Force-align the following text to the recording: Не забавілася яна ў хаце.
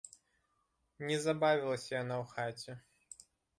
Не 1.09 1.19
забавілася 1.27 1.91
яна 2.01 2.15
ў 2.25 2.35
хаце. 2.35 2.73